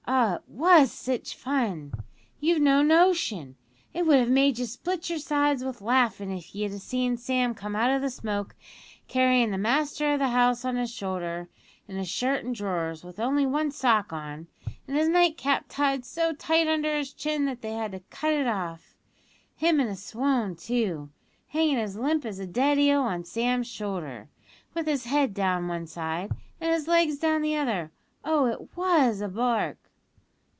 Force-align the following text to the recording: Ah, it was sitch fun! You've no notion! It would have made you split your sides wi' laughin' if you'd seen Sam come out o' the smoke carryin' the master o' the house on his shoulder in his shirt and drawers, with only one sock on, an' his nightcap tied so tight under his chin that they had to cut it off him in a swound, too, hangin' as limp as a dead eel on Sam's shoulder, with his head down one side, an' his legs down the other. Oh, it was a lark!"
Ah, 0.13 0.35
it 0.35 0.41
was 0.47 0.91
sitch 0.91 1.35
fun! 1.35 1.93
You've 2.41 2.61
no 2.61 2.81
notion! 2.81 3.55
It 3.93 4.05
would 4.05 4.19
have 4.19 4.29
made 4.29 4.59
you 4.59 4.65
split 4.65 5.09
your 5.09 5.19
sides 5.19 5.63
wi' 5.63 5.73
laughin' 5.79 6.31
if 6.31 6.53
you'd 6.53 6.81
seen 6.81 7.15
Sam 7.15 7.55
come 7.55 7.77
out 7.77 7.89
o' 7.91 7.97
the 7.97 8.09
smoke 8.09 8.53
carryin' 9.07 9.51
the 9.51 9.57
master 9.57 10.07
o' 10.11 10.17
the 10.17 10.27
house 10.29 10.65
on 10.65 10.75
his 10.75 10.91
shoulder 10.93 11.47
in 11.87 11.95
his 11.95 12.09
shirt 12.09 12.43
and 12.43 12.53
drawers, 12.53 13.05
with 13.05 13.21
only 13.21 13.45
one 13.45 13.71
sock 13.71 14.11
on, 14.11 14.47
an' 14.85 14.95
his 14.95 15.07
nightcap 15.07 15.65
tied 15.69 16.03
so 16.03 16.33
tight 16.33 16.67
under 16.67 16.97
his 16.97 17.13
chin 17.13 17.45
that 17.45 17.61
they 17.61 17.73
had 17.73 17.93
to 17.93 18.01
cut 18.09 18.33
it 18.33 18.47
off 18.47 18.95
him 19.55 19.79
in 19.79 19.87
a 19.87 19.95
swound, 19.95 20.59
too, 20.59 21.09
hangin' 21.49 21.77
as 21.79 21.95
limp 21.95 22.25
as 22.25 22.37
a 22.37 22.47
dead 22.47 22.77
eel 22.77 23.01
on 23.03 23.23
Sam's 23.23 23.67
shoulder, 23.67 24.27
with 24.73 24.87
his 24.87 25.05
head 25.05 25.33
down 25.33 25.69
one 25.69 25.87
side, 25.87 26.31
an' 26.59 26.73
his 26.73 26.89
legs 26.89 27.17
down 27.17 27.41
the 27.41 27.55
other. 27.55 27.91
Oh, 28.25 28.45
it 28.47 28.75
was 28.75 29.21
a 29.21 29.29
lark!" 29.29 29.77